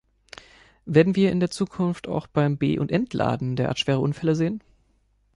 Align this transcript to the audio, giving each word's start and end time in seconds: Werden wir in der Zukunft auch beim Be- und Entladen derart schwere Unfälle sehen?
Werden 0.85 1.15
wir 1.15 1.31
in 1.31 1.39
der 1.39 1.51
Zukunft 1.51 2.07
auch 2.07 2.25
beim 2.25 2.57
Be- 2.57 2.81
und 2.81 2.91
Entladen 2.91 3.55
derart 3.55 3.77
schwere 3.77 3.99
Unfälle 3.99 4.33
sehen? 4.33 4.63